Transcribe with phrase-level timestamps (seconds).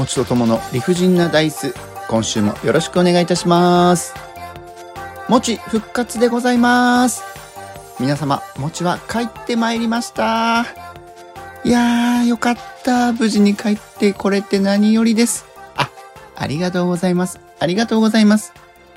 [0.00, 1.74] もちとともの理不尽なダイス。
[2.08, 4.14] 今週もよろしくお願いいたします。
[5.28, 7.22] もち復活でございます。
[8.00, 10.62] 皆様、もちは帰ってまいりました。
[11.64, 13.12] いやー、よかった。
[13.12, 15.44] 無事に帰ってこれて何よりです。
[15.76, 15.90] あ、
[16.34, 17.38] ありがとうございます。
[17.58, 18.54] ありがとうございます。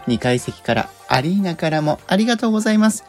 [0.07, 3.03] 2階席から、アリーナからもありがとうございます。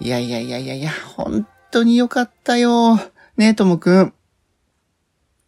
[0.00, 2.96] いやいやいやいやいや、本当によかったよ。
[3.36, 4.12] ねえ、ともくん。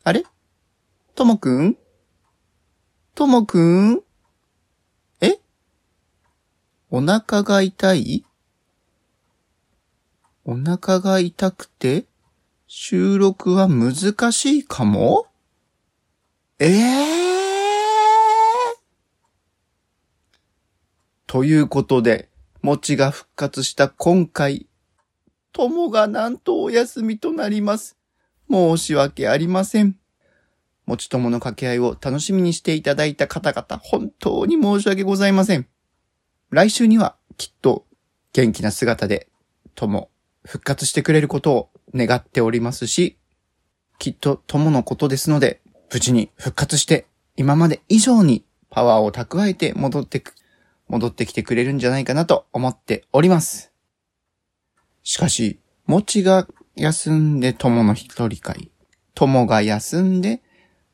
[0.04, 0.22] あれ？
[1.14, 1.78] ともくん？
[3.14, 4.02] ともくん？
[5.20, 5.38] え？
[6.90, 8.24] お腹が痛い？
[10.44, 12.06] お腹が痛くて？
[12.66, 15.28] 収録は難しいかも？
[16.58, 18.80] ええー、
[21.28, 22.28] ということで、
[22.60, 24.66] もちが復活した今回、
[25.52, 27.96] ともがなんとお休みとなります。
[28.50, 29.96] 申し訳ありません。
[30.86, 35.66] もちともの掛け合いを楽しみにしていただいた方々、本当に申し訳ございません。
[36.50, 37.86] 来週にはきっと
[38.32, 39.28] 元気な姿で、
[39.74, 40.10] とも
[40.44, 43.18] 復活してくれることを願っておりますし、
[43.98, 45.62] きっととものことですので、
[45.92, 50.34] 無事に復活して、今まで以上にパワーを蓄えて戻ってく、
[50.88, 53.72] 戻ってきてくれるんじゃないかなと思っております。
[55.02, 56.46] しかし、もちが
[56.76, 58.70] 休んでともの一人会、
[59.14, 60.42] ともが休んで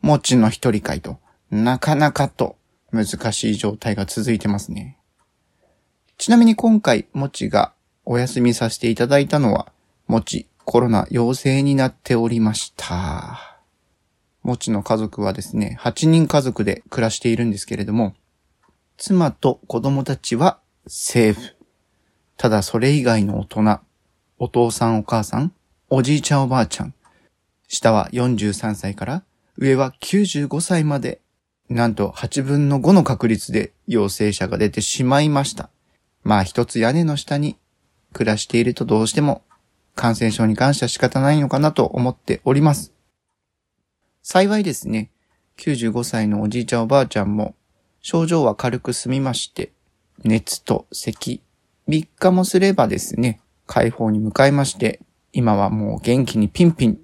[0.03, 1.19] もちの一人会と、
[1.51, 2.56] なかなかと
[2.93, 4.98] 難しい状態が続いてますね。
[6.17, 7.73] ちなみに今回、もちが
[8.05, 9.73] お休みさせていただいたのは、
[10.07, 13.59] もちコロナ陽性になっておりました。
[14.42, 18.14] もちの家族はですね、8人家族で暮らしているんですけれども、
[18.97, 21.57] 妻と子供たちはセーフ。
[22.37, 23.81] ただそれ以外の大人、
[24.39, 25.53] お父さんお母さん、
[25.91, 26.95] おじいちゃんおばあちゃん、
[27.69, 29.25] 下は43歳から
[29.61, 31.20] 上は95歳まで、
[31.69, 35.68] なんと8分の5の確率で陽性者が出てしまいました。
[36.24, 37.58] まあ一つ屋根の下に
[38.14, 39.42] 暮らしているとどうしても
[39.95, 42.95] 感染症に関しては仕方ないのかなと思っております。
[44.23, 45.11] 幸いですね、
[45.58, 47.55] 95歳のおじいちゃんおばあちゃんも
[48.01, 49.73] 症状は軽く済みまして、
[50.24, 51.42] 熱と咳、
[51.86, 55.01] 3日もすればですね、解放に向かいまして、
[55.35, 56.98] 今はもう元気にピンピン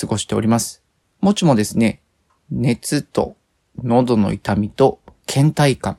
[0.00, 0.81] 過ごしております。
[1.22, 2.02] もちもですね、
[2.50, 3.36] 熱と
[3.80, 5.96] 喉の痛みと倦怠感。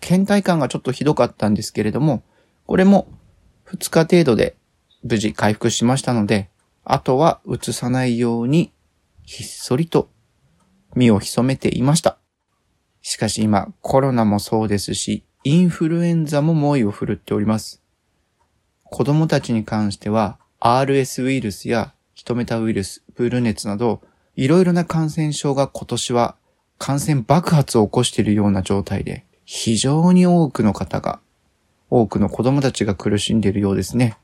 [0.00, 2.22] 倦怠感がちょっとひどかったんですけれども、
[2.66, 3.08] これも
[3.68, 4.54] 2日程度で
[5.02, 6.50] 無事回復しましたので、
[6.84, 8.70] あとは移さないように
[9.24, 10.10] ひっそりと
[10.94, 12.18] 身を潜めていました。
[13.00, 17.82] しかし今コロナもそうですし、インフルエンザも猛威を振るっております。
[18.84, 24.02] 子供たちに関しては RS ウイルスやヒトメタウイルス、プール熱など
[24.36, 26.36] いろいろな感染症が今年は
[26.78, 31.20] 感染爆発を起こしているような状態で、非常に多くの方が、
[31.88, 34.16] 多くの子供たちが苦しんでいるようですね。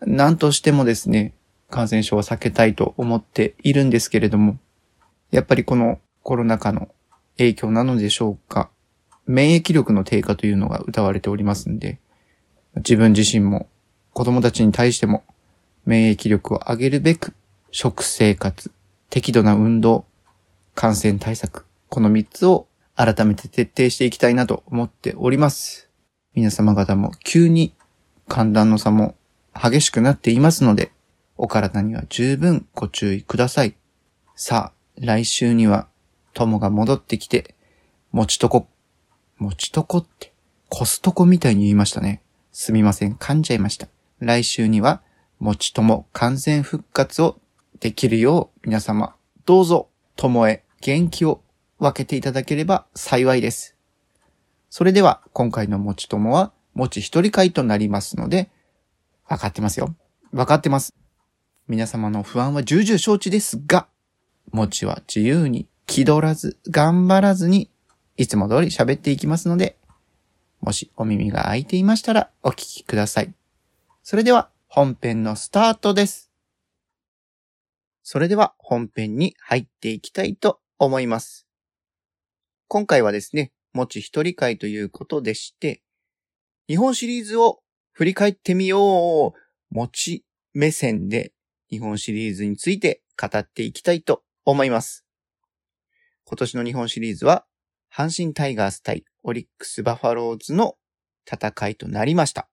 [0.00, 1.32] 何としてもですね、
[1.70, 4.58] 感染症は避けたいと思っているんですけれども、
[5.30, 6.88] やっぱりこのコロナ禍の
[7.38, 8.68] 影響なのでしょうか、
[9.26, 11.98] 免疫力の低下というのが謳われておりますんで、
[12.76, 13.68] 自分自身も
[14.12, 15.24] 子供たちに対しても
[15.86, 17.34] 免疫力を上げるべく
[17.70, 18.70] 食生活、
[19.10, 20.04] 適度な運動、
[20.74, 25.88] 感染対策、この3つを改めて徹底していきたいなと思っております。
[26.34, 27.74] 皆様方も急に
[28.28, 29.16] 寒暖の差も
[29.54, 30.92] 激しくなっていますので、
[31.36, 33.74] お体には十分ご注意ください。
[34.36, 35.88] さあ、来週には
[36.34, 37.54] 友が戻ってきて、
[38.12, 38.68] もちとこ、
[39.38, 40.32] もちとこって、
[40.68, 42.22] コストコみたいに言いましたね。
[42.52, 43.88] すみません、噛んじゃいました。
[44.18, 45.00] 来週には、
[45.38, 47.40] もちとも完全復活を
[47.80, 51.42] できるよう皆様、どうぞ、友へ元気を
[51.78, 53.76] 分けていただければ幸いです。
[54.70, 58.50] それでは、今回のもちともは、もち一人会となりますので、
[59.28, 59.94] わかってますよ。
[60.32, 60.94] わかってます。
[61.68, 63.86] 皆様の不安は重々承知ですが、
[64.50, 67.70] もちは自由に、気取らず、頑張らずに、
[68.16, 69.76] いつも通り喋っていきますので、
[70.60, 73.32] もしお耳が開いていましたらお聞きください。
[74.02, 76.27] それでは、本編のスタートです。
[78.10, 81.46] それでは本編に入っていきたいと思います。
[82.66, 85.82] 今回はですね、もち一人会ということでして、
[86.68, 87.58] 日本シリーズを
[87.92, 90.24] 振り返ってみようもち
[90.54, 91.34] 目線で
[91.68, 95.04] 日本シリーズについて語っていきたいと思います。
[96.24, 97.44] 今年の日本シリーズは、
[97.94, 100.76] 阪神タイガース対オリックスバファローズの
[101.30, 102.48] 戦いとなりました。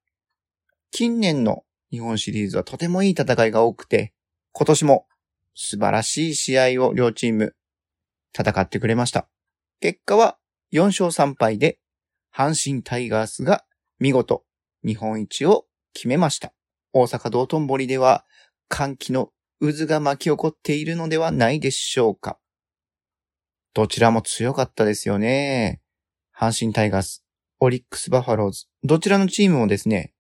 [0.92, 4.12] 近年の日本シリーズはとてもいい戦いが多くて、
[4.52, 5.08] 今年も
[5.56, 7.56] 素晴らしい試合を両チーム
[8.38, 9.28] 戦ってくれました。
[9.80, 10.38] 結果は
[10.74, 11.80] 4勝3敗で、
[12.36, 13.64] 阪神タイガースが
[14.00, 14.44] 見事
[14.86, 16.54] 日本一を決めました。
[16.92, 18.26] 大阪道頓堀では
[18.68, 19.32] 歓喜の
[19.62, 22.38] 渦が巻き起こっているのではないでしょうか。
[23.74, 25.82] どちらも強かったですよね。
[26.38, 27.26] 阪神タイガース、
[27.60, 30.14] オリックスバファローズ、どちらのチームもですね、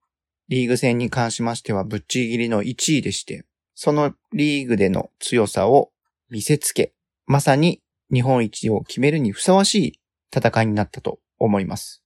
[0.47, 3.45] リーグ戦に関しましてはぶっちぎりの1位でして、
[3.75, 5.91] そのリーグでの強さを
[6.29, 6.93] 見せつけ、
[7.27, 7.81] まさに
[8.11, 9.99] 日本一を決めるにふさわしい
[10.35, 12.01] 戦いになったと思います。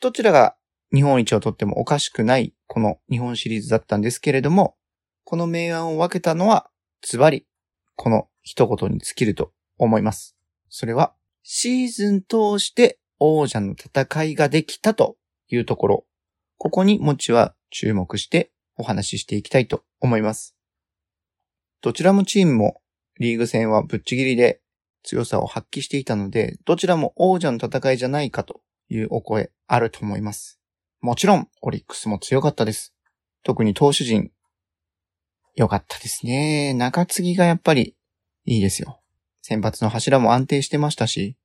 [0.00, 0.56] どちらが
[0.92, 4.76] 日本一を取ってもおかしくないこの日本シリーズだったんですけれども、
[5.24, 6.70] この明暗を分けたのは
[7.02, 7.46] ズバリ
[7.96, 10.34] この一言に尽きると思います。
[10.70, 15.16] それはシーズン通して王者の戦いができたと
[15.48, 16.06] いうところ、
[16.56, 20.56] ここにもちは注目してお話ししていきたいと思います。
[21.82, 22.80] どちらもチームも
[23.20, 24.60] リーグ戦はぶっちぎりで
[25.02, 30.58] 強さを発揮していたので、どちらも王者の戦いじゃないかというお声あると思います。
[31.00, 32.94] もちろん、オリックスも強かったです。
[33.44, 34.32] 特に投手陣、
[35.54, 36.74] 良かったですね。
[36.74, 37.96] 中継ぎがやっぱり
[38.44, 39.00] いいですよ。
[39.42, 41.36] 先発の柱も安定してましたし、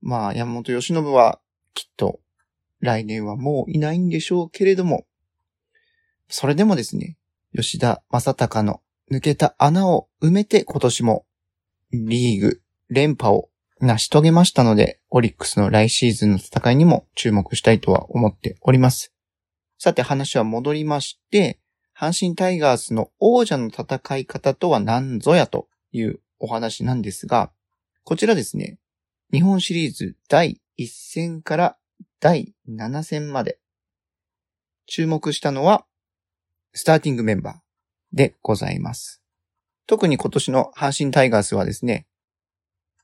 [0.00, 1.40] まあ、山本由伸は
[1.74, 2.20] きっと
[2.80, 5.06] 来年はもういないんでしょうけれども、
[6.28, 7.16] それでもですね、
[7.54, 8.80] 吉田正尚の
[9.10, 11.24] 抜けた穴を埋めて今年も
[11.92, 13.48] リーグ連覇を
[13.80, 19.12] 成し遂げましたので、オリックスの来シーズンの戦いにも注目したいとは思っております。
[19.78, 21.60] さて話は戻りまして、
[21.96, 27.50] 阪神タイガースの王者の戦い方とは何ぞやというお話なんですが、
[28.02, 28.78] こちらですね、
[29.32, 31.76] 日本シリーズ第1戦から
[32.20, 33.58] 第7戦まで
[34.86, 35.84] 注目したのは、
[36.78, 37.56] スターティングメンバー
[38.12, 39.22] でございます。
[39.86, 42.06] 特に今年の阪神タイガースはですね、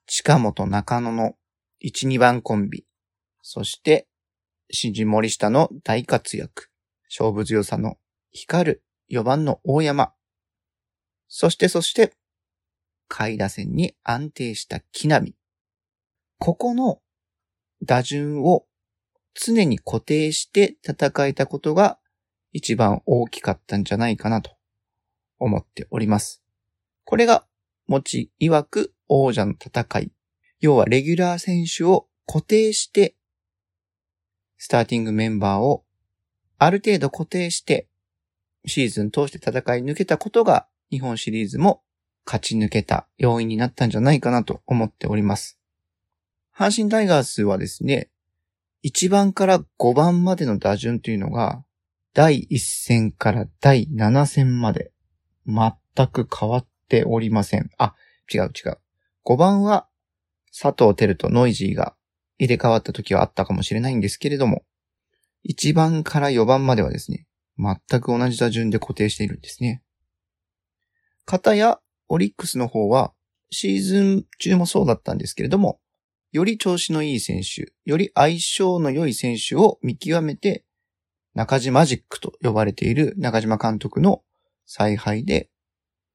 [0.07, 1.37] 近本中野の
[1.83, 2.85] 1、2番コンビ、
[3.41, 4.07] そして、
[4.71, 6.69] 新人森下の大活躍、
[7.09, 7.97] 勝負強さの
[8.31, 10.13] 光る4番の大山、
[11.27, 12.13] そしてそして、
[13.09, 15.35] 下位打線に安定した木浪。
[16.39, 17.01] ここの
[17.83, 18.67] 打順を
[19.33, 21.99] 常に固定して戦えたことが
[22.53, 24.53] 一番大きかったんじゃないかなと
[25.39, 26.43] 思っております。
[27.05, 27.47] これが、
[27.89, 30.13] もち曰く王者の戦い。
[30.61, 33.17] 要はレギュラー選手を固定して、
[34.59, 35.85] スターティングメンバーを
[36.59, 37.89] ある程度固定して、
[38.67, 41.83] シーズン通して戦い抜けたことが日本シリーズも
[42.25, 45.59] 勝ち抜けた要因になったんじゃないかなと思っております。
[46.57, 48.11] 阪神タイガースはですね、
[48.85, 51.65] 1番から5番までの打順というのが、
[52.15, 54.93] 第1戦から第7戦まで
[55.47, 57.71] 全く変わっておりません。
[57.79, 57.95] あ、
[58.33, 58.79] 違う違う。
[59.25, 59.89] 5番は
[60.51, 61.95] 佐藤輝とノイジーが
[62.39, 64.65] 入れ替わった時はあったかもしれないんですけれども、
[65.49, 67.27] 1番から4番まではですね、
[67.59, 69.83] 全く同じ打順で固定しているんですね。
[71.25, 73.13] 片やオリックスの方は
[73.51, 75.81] シーズン中もそうだったんですけれども、
[76.31, 80.65] より調子のいい選手、より相性の良い選手を見極めて、
[81.35, 84.23] 中島ジックと呼ばれている中島監督の
[84.67, 85.51] 采配で、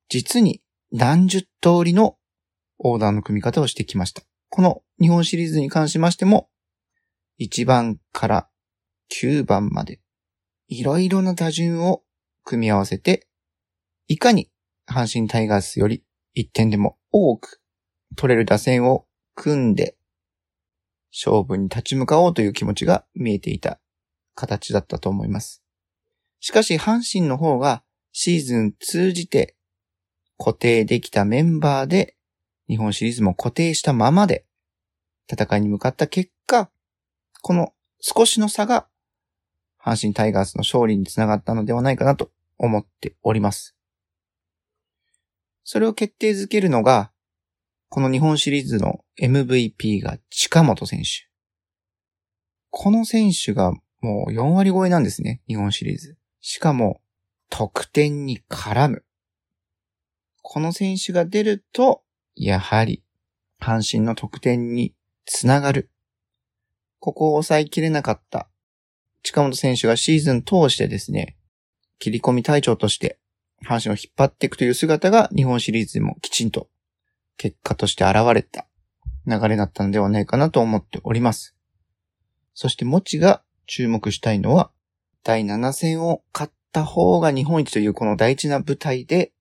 [0.10, 1.48] 実に何十通
[1.84, 2.18] りの
[2.80, 4.22] オーダーの組み方をしてきました。
[4.50, 6.50] この日本シリーズに関しましても、
[7.40, 8.50] 1番から
[9.12, 10.00] 9番まで、
[10.68, 12.04] いろいろな打順を
[12.44, 13.28] 組み合わせて、
[14.08, 14.50] いかに
[14.88, 16.04] 阪神タイガースより
[16.36, 17.62] 1点でも多く
[18.16, 19.98] 取れる打線を組んで、
[21.12, 23.80] 勝負に立ち向かおうという気持ちが見えていた
[24.38, 25.64] 形だったと思います。
[26.40, 29.56] しかし阪神の方がシーズン通じて
[30.38, 32.16] 固定できたメンバーで
[32.70, 34.46] 日本シリーズも固定したままで
[35.30, 36.70] 戦いに向かった結果、
[37.42, 38.88] この少しの差が
[39.84, 43.76] 阪神タイガースの勝利につながったのではないかなと思っております。
[45.64, 47.12] それを決定づけるのが、
[47.90, 51.30] この日本シリーズの MVP が近本選手。
[52.70, 56.18] この選手がもう4割超えなんですね、日本シリーズ。
[56.42, 57.02] しかも、
[57.50, 59.06] 得点に絡む。
[60.42, 62.04] この選手が出ると、
[62.36, 63.04] やはり、
[63.60, 64.94] 阪神の得点に
[65.26, 65.90] つながる。
[67.00, 68.50] ここを抑えきれなかった。
[69.24, 71.38] 近本選手がシーズン通してですね、
[72.00, 73.20] 切り込み隊長として、
[73.66, 76.70] 阪神を引っ張っていくという姿が日本シリーズでもきちんと
[77.38, 78.68] 結果として現れた
[79.26, 81.56] 流れだったのではないかなと思っております。
[82.54, 84.72] そして、もちが注目したいのは、
[85.24, 89.32] 第7戦を勝った方が日本一というこの大事な舞台で、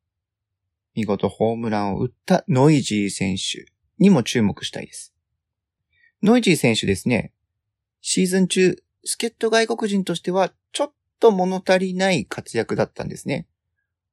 [0.95, 3.73] 見事ホームランを打ったノイジー選手。
[3.99, 5.15] にも注目したいです。
[6.23, 7.33] ノイジー選手ですね、
[8.01, 13.47] シーズン中、助っ人外国人としてはちょっと物足りない活躍だったんですね。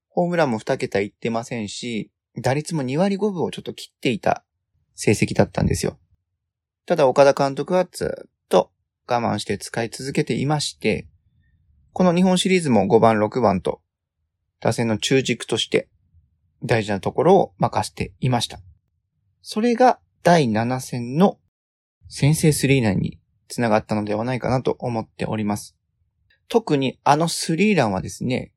[0.10, 4.43] ホームランも2桁いってませんし、打率も2割5分をちょっと切っていた
[4.96, 5.98] 成績だったんですよ。
[6.86, 8.29] ただ岡田監督はずっ
[9.08, 11.08] 我慢して使い続けていまして、
[11.92, 13.82] この日本シリーズも5番6番と
[14.60, 15.90] 打線の中軸として
[16.64, 18.60] 大事なところを任せていました。
[19.42, 21.38] それが第7戦の
[22.08, 25.76] 先制スリーランにつながったのではないかなと思っております。
[26.48, 28.54] 特にあのスリーランはですね、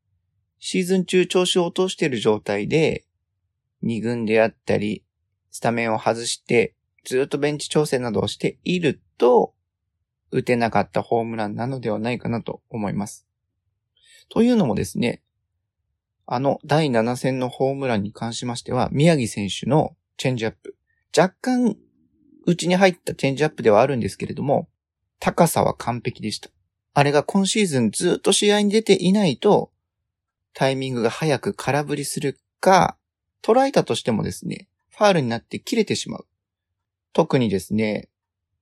[0.59, 3.05] シーズン中調子を落としている状態で、
[3.83, 5.05] 2軍であったり、
[5.51, 6.75] スタメンを外して、
[7.05, 9.55] ずっとベンチ調整などをしていると、
[10.31, 13.27] 打てなかったホームランなのではないかなと思います。
[14.29, 15.23] というのもですね、
[16.27, 20.77] あの第7戦のホームランに関しましては、宮城選手のチェンジアップ。
[21.17, 21.77] 若干、
[22.45, 24.69] 内に入ったチェンジアップではあるんですけれども、
[25.21, 26.51] 高さは完璧でした。
[26.95, 29.71] あれが今シーズンずっと試合に出ていないと、
[30.53, 32.97] タイミングが早く空振りするか、
[33.43, 36.27] 捉えたとしてもですね、ファールになって切れてしまう。
[37.13, 38.09] 特にですね、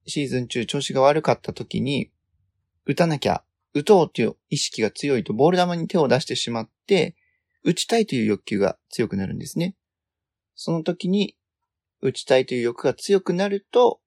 [0.06, 2.10] シーズン中調子が悪かった時に、
[2.86, 3.42] 打たなきゃ、
[3.72, 7.16] 打とうという意識が強いとボール球に手を出してしまって、
[7.62, 9.74] 打ちたいという欲求が強くなるんですね。
[10.54, 11.36] その時に、
[12.00, 14.00] 打ちたいという欲が強くなると、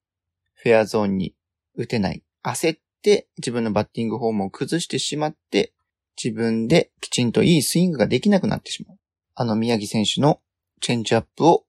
[0.54, 1.34] フェアゾーンに
[1.76, 2.24] 打てない。
[2.44, 5.74] 焦って自分のバッティングフォームを崩してしまって、
[6.22, 8.98] 自分できちんといいスイングができなくなってしまう。
[9.36, 10.40] あの宮城選手の
[10.82, 11.66] チェンジアップを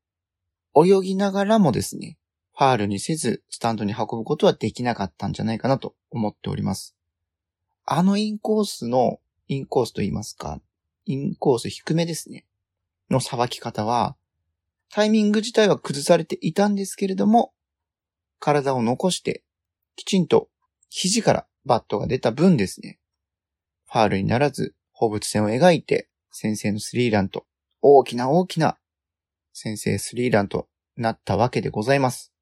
[0.75, 2.18] 泳ぎながらもですね、
[2.59, 6.97] ファールにせずスタンドに運ぶことはできなかったんじゃないかなと思っております。
[7.87, 10.61] あのインコースの、インコースと言いますか、
[11.07, 12.47] インコース低めですね。
[13.11, 14.17] のさばき方は、
[14.91, 17.53] タイミング自体は崩されていたんですけれども、
[18.41, 19.45] 体を残して、
[19.95, 20.49] きちんと
[20.89, 22.99] 肘からバットが出た分ですね、
[23.87, 27.47] ファールにならず、放物線を描いて、先制のスリーランと、
[27.83, 28.79] 大きな大きな
[29.53, 32.33] 先制スリーランとなったわけでございます。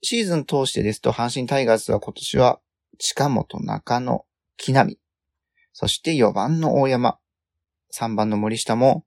[0.00, 2.60] シーズン通してですと、阪神タイガースは今年は、
[2.98, 4.24] 近本、中野、
[4.56, 4.96] 木浪、
[5.72, 7.18] そして4番の大山、
[7.92, 9.04] 3番の森下も、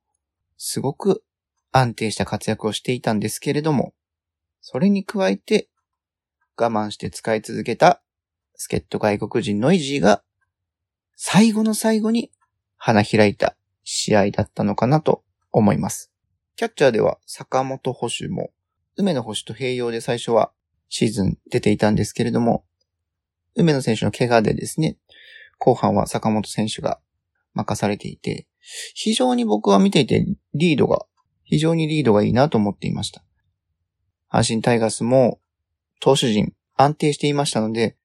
[0.58, 1.24] すごく
[1.72, 3.94] 安定した活躍をしていたんですけれども、
[4.60, 5.70] それに加えて、
[6.58, 8.02] 我慢して使い続けた
[8.56, 10.24] 助っ人外国人ノイジーが、
[11.16, 12.32] 最後の最後に
[12.78, 16.12] 花開いた試合だったのかなと思います。
[16.58, 18.52] キャッチャーでは坂本捕手も、
[18.98, 20.52] 梅野捕手と併用で最初は
[20.92, 22.66] シーズン出ていたんですけれども、
[23.56, 24.98] 梅野選手の怪我でですね、
[25.58, 27.00] 後半は坂本選手が
[27.54, 28.46] 任されていて、
[28.94, 31.06] 非常に僕は見ていてリードが、
[31.46, 33.24] 非常にリードがいいなと思っていました。
[34.30, 35.40] 阪神タイガースも
[36.02, 37.96] 投手陣安定していましたので、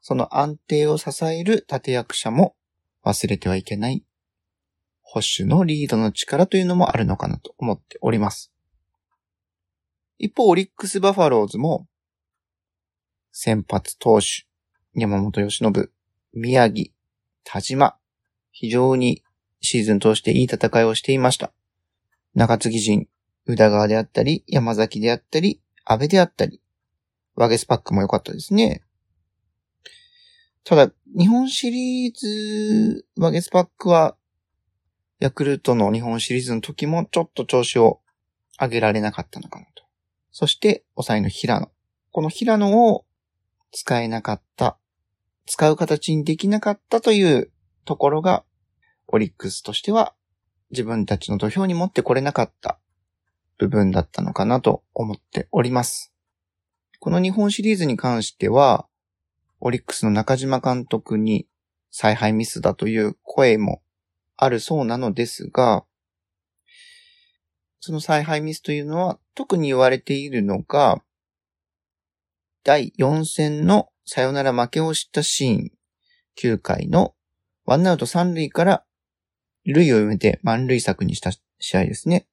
[0.00, 2.56] その安定を支える立役者も
[3.04, 4.04] 忘れてはいけない
[5.02, 8.52] 保守のリードの力というのもあるのかなと思っております。
[10.18, 11.86] 一方、オリックスバファローズも
[13.38, 14.46] 先発投手、
[14.94, 15.90] 山本由伸、
[16.32, 16.90] 宮城、
[17.44, 17.98] 田島、
[18.50, 19.22] 非常に
[19.60, 21.52] シーズン通していい戦いをしていました。
[22.34, 23.08] 中継ぎ陣、
[23.44, 26.62] 宇田川であったり、山崎であったり、安倍であったり、
[27.34, 28.82] ワゲスパックも良かったですね。
[30.64, 34.16] ただ、日本シリーズ、ワゲスパックは、
[35.20, 38.00] ヤクルトの日本シリーズの時もちょっと調子を
[38.58, 39.84] 上げられなかったのかなと。
[40.30, 41.70] そして、抑えの平野。
[42.12, 43.04] この平野を
[43.72, 44.78] 使えなかった、
[45.46, 47.50] 使う形にできなかったという
[47.84, 48.44] ところが、
[49.08, 50.14] オリックスとしては
[50.70, 52.78] 自分たちの土俵に持ってこれなかった
[53.58, 56.12] 部分だったのかなと思っております。
[56.98, 58.86] この日本シリーズに関しては、
[59.60, 61.46] オリックスの中島監督に
[61.90, 63.80] 采配ミスだという声も
[64.36, 65.84] あるそうなのですが、
[67.80, 71.02] その采配ミスというのは特に言われているのが、
[72.66, 75.70] 第4戦のサヨナラ負けをしたシーン、
[76.36, 77.14] 9回の
[77.64, 78.84] ワンアウト3塁から
[79.66, 81.30] 塁を埋めて満塁策にした
[81.60, 82.26] 試合ですね。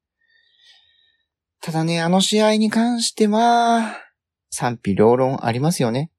[1.61, 3.95] ただね、あの試合に関しては、
[4.49, 6.09] 賛否両論ありますよね。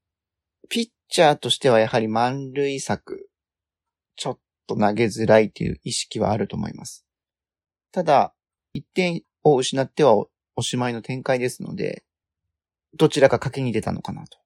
[0.69, 3.29] ピッチャーとしてはやはり満塁策、
[4.15, 7.05] ちょっと投げづらいという意識はあると思います。
[7.91, 8.33] ただ、
[8.75, 12.05] 1点を失ってはおしまいの展開ですので、
[12.95, 14.37] どちらか賭けに出たのかなと。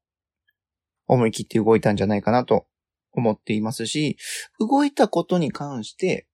[1.08, 2.68] 思い切って動いたんじゃないかなと
[3.12, 4.18] 思っていますし、
[4.60, 6.28] 動いたことに関して、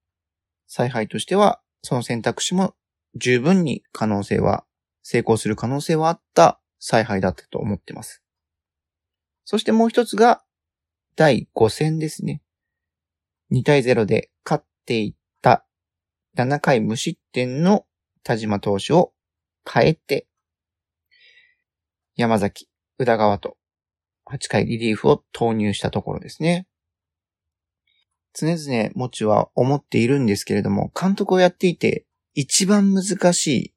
[0.66, 2.74] 采配としては、その選択肢も
[3.14, 4.64] 十分に可能性は
[5.02, 8.22] 成功する可能性はあった采配だったと思ってます。
[9.44, 10.42] そしてもう一つが、
[11.14, 12.42] 第5戦ですね。
[13.52, 15.64] 2対0で勝っていった
[16.36, 17.86] 7回無失点の
[18.22, 19.12] 田島投手を
[19.64, 20.26] 変えて、
[22.16, 22.66] 山崎、
[22.98, 23.58] 宇田川と
[24.24, 26.66] 8回リリーフを投入したところですね。
[28.32, 33.74] 常々、もちは思っているんですけれども、監督をやっていて、一番難しい、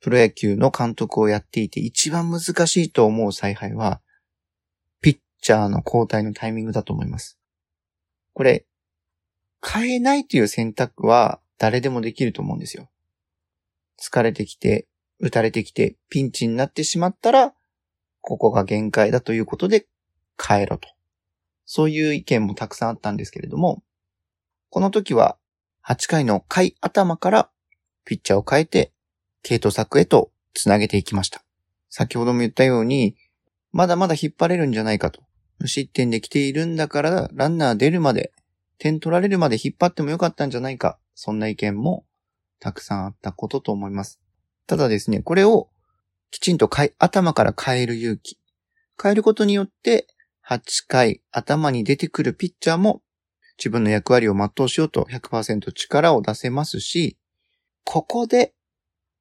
[0.00, 4.00] プロ野球の監督をやっていて、一番難しいと思う采配は、
[5.00, 7.38] ピッチャーの交代のタイミングだと思います。
[8.32, 8.66] これ、
[9.64, 12.90] 変えないという選択は誰でもできると思うんですよ。
[14.00, 14.87] 疲れてきて、
[15.20, 17.54] 打たれてきて、ピンチになってしまったら、
[18.20, 19.86] ここが限界だということで
[20.40, 20.88] 変えろと。
[21.66, 23.82] そういう意見もたくさんあったんですけれども、
[24.70, 25.36] この時は
[25.82, 27.50] 8回の回頭から
[28.04, 28.92] ピッチャーを変えて、
[29.42, 31.42] 系統策へと繋げていきました。
[31.90, 33.16] 先ほども言ったように、
[33.72, 35.22] まだまだ引っ張れるんじゃないかと。
[35.58, 38.32] 無失点で来ているんだから、ランナー出るまで、
[38.78, 40.98] 点取られるまで引っ張ってもよかったんじゃないか。
[41.14, 42.06] そんな意見も
[42.60, 44.20] たくさんあったことと思います。
[44.68, 45.70] ただですね、これを
[46.30, 48.38] きちんと頭から変える勇気。
[49.02, 50.06] 変えることによって、
[50.46, 53.02] 8回頭に出てくるピッチャーも
[53.58, 57.16] 自分の役割を全うしようと100%力を出せますし、
[57.84, 58.52] ここで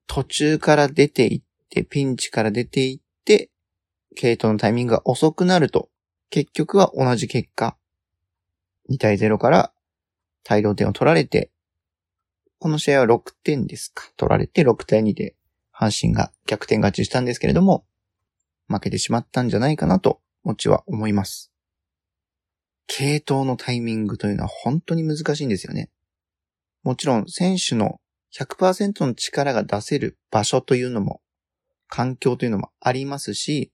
[0.06, 3.50] 途中から出ていって、ピンチから出ていって、
[4.18, 5.90] 系統のタイミングが遅くなると、
[6.30, 7.78] 結局は同じ結果。
[8.90, 9.72] 2対0から
[10.44, 11.52] 大量点を取られて、
[12.60, 14.12] この試合は6点ですか？
[14.18, 15.36] 取られて6対2で
[15.78, 17.86] 阪神が逆転勝ちしたんですけれども、
[18.68, 21.52] 負けてしまったんじゃないかなと、もちは思います。
[22.88, 25.92] 系統のタイミングというのは本当に難しいんですよね。
[26.84, 28.00] もちろん選手の
[28.34, 31.22] 100%の力が出せる場所というのも、
[31.90, 33.72] 環境というのもありますし、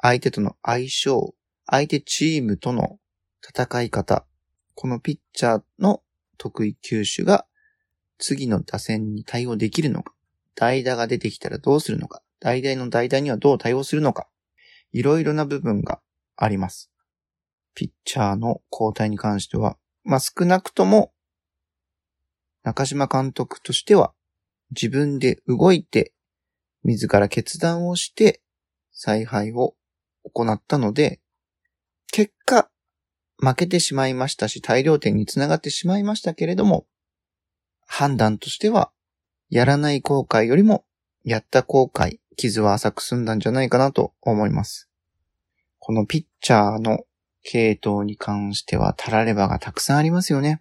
[0.00, 1.34] 相手との相性、
[1.66, 2.98] 相手チームとの
[3.46, 4.26] 戦い方、
[4.74, 6.02] このピッチャーの
[6.36, 7.46] 得意球種が
[8.18, 10.14] 次の打線に対応できるのか、
[10.54, 14.28] 代打が出てきたらどうするのか、代打の代打にはどう対応するのか、
[14.92, 16.00] いろいろな部分が
[16.36, 16.90] あります。
[17.74, 21.12] ピッチャーの交代に関しては、まあ、少なくとも、
[22.62, 24.14] 中島監督としては、
[24.70, 26.12] 自分で動いて、
[26.84, 28.40] 自ら決断をして、
[28.92, 29.74] 采配を
[30.32, 31.20] 行ったので、
[32.12, 32.70] 結果、
[33.38, 36.86] 負けてしまいましたし、大量点につながってしまいましたけれども、
[37.86, 38.92] 判断としては、
[39.54, 40.84] やらない後悔よりも、
[41.22, 44.90] やった後悔、傷は浅く済んだんじゃないかなと思います。
[45.78, 47.04] このピッチャーの
[47.44, 50.60] 系統に関しては、たらればがたくさんありますよね。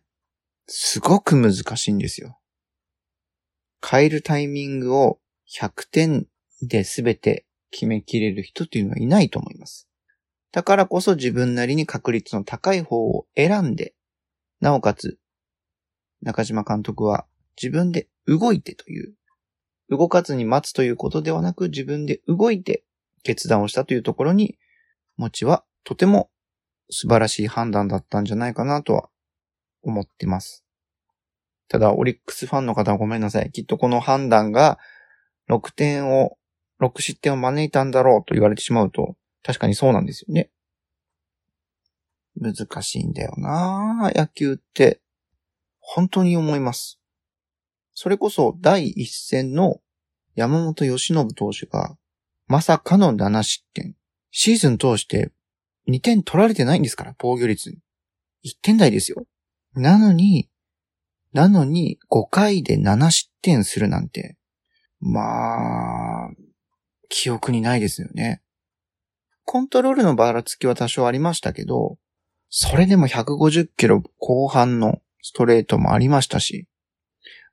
[0.67, 2.38] すごく難しいんですよ。
[3.84, 5.17] 変えるタイミングを
[5.51, 6.27] 100点
[6.62, 9.89] で全て決めきれる人っていうのはいないと思います。
[10.51, 13.95] だからこそ自分なりに確率の高い方を選んで、
[14.62, 15.17] なおかつ
[16.21, 17.25] 中島監督は
[17.61, 19.13] 自分で動いてという、
[19.89, 22.83] 動かずに待つということではなく自分で動いて
[23.23, 24.57] 決断をしたというところに、
[25.17, 26.29] もちはとても
[26.89, 29.09] 素晴らしい判断だったんじゃないかなとは
[29.81, 30.63] 思ってます。
[31.67, 33.51] ただ、オリックスファンの方はごめんなさい。
[33.51, 34.79] きっとこの判断が
[35.49, 36.37] 6点を、
[36.81, 40.49] 6失点を招いたんだろうと言われてしまうと、確かにそうなんですよね。
[42.35, 45.01] 難しいんだよな野球って。
[45.79, 46.99] 本当に思います。
[47.93, 49.82] それこそ第一戦の
[50.36, 51.95] 山本義信投手が、
[52.47, 53.95] まさかの7失点。
[54.32, 55.32] シーズン通して
[55.88, 57.69] 2点取られてないんですから、防御率。
[58.43, 59.25] 1点台ですよ。
[59.75, 60.49] なのに、
[61.34, 64.38] なのに5回で7失点するなんて、
[64.99, 66.29] まあ、
[67.10, 68.41] 記憶にないですよね。
[69.45, 71.97] コントロールのばらつきは多少ありましたけど、
[72.49, 76.67] それでも150キロ後半のストレートもありましたし、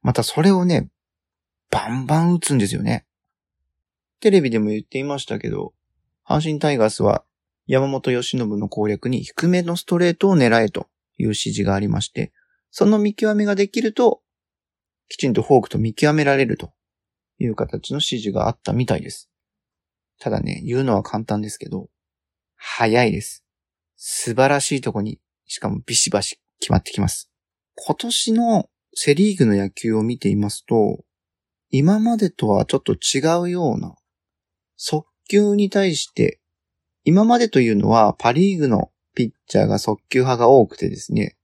[0.03, 0.89] またそれをね、
[1.71, 3.07] バンバン打つんですよね。
[4.21, 5.73] テレビでも言っていましたけど、
[6.27, 7.25] 阪神タイガースは
[7.67, 12.33] 山本義信の攻略に低めのストレートを狙えという指示がありまして、
[12.71, 14.23] その見極めができると、
[15.09, 16.73] きちんとフォークと見極められると
[17.39, 19.31] いう形の指示があったみたいです。
[20.19, 21.89] ただね、言うのは簡単ですけど、
[22.57, 23.45] 早いです。
[23.97, 27.31] 素晴らしいとこに、しかもビシバシ決まってきます。
[27.75, 31.05] 今年のセリーグの野球を見ていますと、
[31.71, 33.95] 今までとはちょっと違うような、
[34.77, 36.41] 速球に対して、
[37.05, 41.37] 今までというのはパリーグのピッチャーが速球派が多くてですね、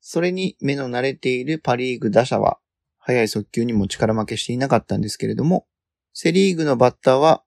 [0.00, 2.58] それに目の慣れているパリーグ打者は、
[2.98, 5.66] 速い速球にも力負けしていなかったんですけれども、
[6.12, 7.44] セリーグのバッターは、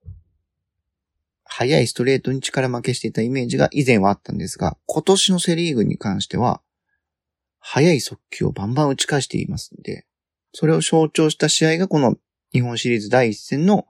[1.44, 6.62] 速いストレートに力負けしていたイメージが以前はあったんですが、今年のセリーグに関しては、
[7.66, 10.06] 速い速球をバンバン打ち返していますんで、
[10.54, 12.18] それを象徴した試合がこの
[12.52, 13.88] 日本シリーズ第一戦の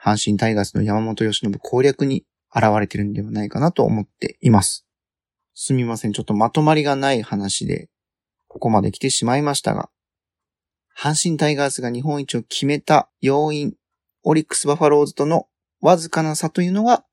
[0.00, 4.86] 阪神タイガースの山本由伸攻略に現れてるんではないかなと思っています。
[5.54, 6.12] すみません。
[6.12, 7.88] ちょっとまとまりがない話で、
[8.46, 9.88] ここまで来てしまいましたが、
[10.96, 13.74] 阪神タイガースが日本一を決めた要因、
[14.22, 15.48] オリックスバファローズとの
[15.80, 17.04] わずかな差というのが、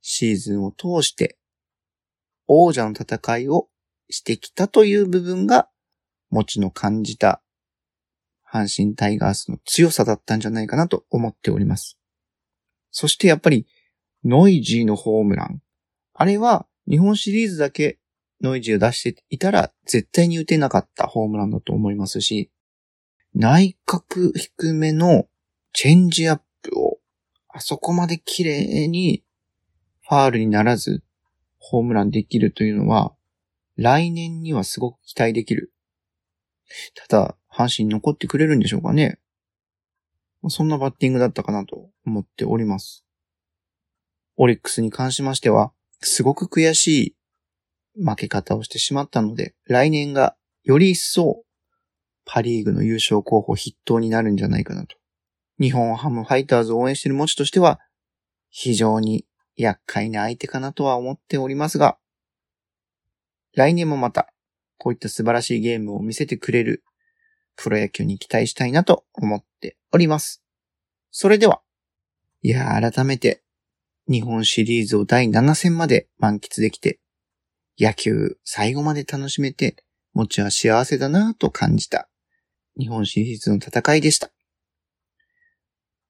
[0.00, 1.36] シーズンを通して
[2.46, 3.68] 王者の戦いを
[4.10, 5.68] してきたという部分が、
[6.30, 7.42] もちの感じた
[8.50, 11.98] 阪神タイガースの強さだったんじゃないかなと思っております。
[12.90, 13.66] そしてやっぱり、
[14.24, 15.60] ノイジーのホームラン。
[16.14, 17.98] あれは、日本シリーズだけ
[18.40, 22.50] ノイジーを出していたら、絶対に打てなかったホームランだと思いますし、
[23.34, 25.28] 内角低めの
[25.72, 26.98] チェンジアップを、
[27.48, 29.24] あそこまで綺麗に
[30.02, 31.02] ファールにならず、
[31.58, 33.15] ホームランできるというのは、
[33.76, 35.72] 来年にはすごく期待できる。
[36.94, 39.18] ただ、阪神残ってくれるんでしょうかね。
[40.48, 43.04] そんなバッティングだったかなと思っております。
[44.36, 47.16] オリックスに関しましては、すごく悔し
[47.96, 51.42] い負け方をしてしまったので、来年がより一層
[52.24, 54.96] パリーグの優勝候補筆頭になるんじゃないかなと。
[55.58, 57.80] 日本ハムファイターズを応援している持ちとしては、
[58.50, 59.24] 非常に
[59.56, 61.98] 厄介な相手かなとは思っておりますが、
[63.56, 64.32] 来年もまた、
[64.76, 66.84] こういった素晴らしいゲームを見せてくれる
[67.56, 70.42] プロ野球に期待したいなと思っております。
[71.10, 71.62] それでは、
[72.42, 73.42] いや、改めて、
[74.08, 77.00] 日本シリーズを第7戦まで満喫できて、
[77.80, 82.10] 野球最後まで楽しめて、もちは幸せだなぁと感じた、
[82.78, 84.30] 日本シリーズの戦いでした。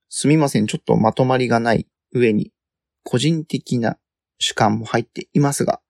[0.08, 2.52] すみません、ちょっとまとまりがない上に、
[3.04, 3.98] 個人的な
[4.40, 5.80] 主観も入っていますが、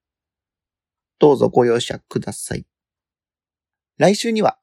[1.18, 2.66] どうぞご容赦ください。
[3.98, 4.59] 来週には、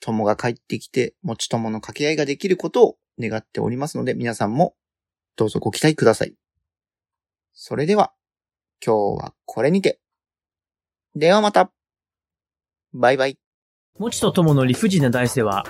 [0.00, 4.74] 友が帰ってきて、持ち友の掛け合いができることを願っておりますので、皆さんも
[5.36, 6.34] どうぞご期待ください。
[7.52, 8.12] それでは、
[8.84, 10.00] 今日はこれにて。
[11.14, 11.72] ではまた。
[12.92, 13.38] バイバイ。
[13.98, 15.64] もちとともの理不尽な大世は、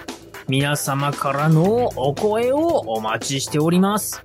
[0.48, 4.22] 皆様からのお声をお待ちしております。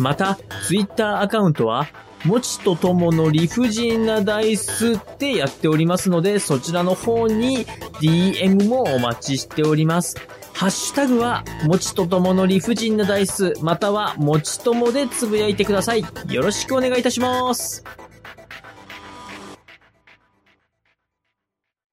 [0.00, 0.36] また、
[0.66, 1.86] ツイッターアカウントは、
[2.24, 7.66] もちとともの理不尽なダイスってやっておりますので、そちらの方に
[8.00, 10.16] DM もお待ちしております。
[10.54, 16.04] ハッシュタグは、もちとともの理不尽なダイス、または、もちともでつぶやいてください。
[16.28, 17.84] よろしくお願いいたします。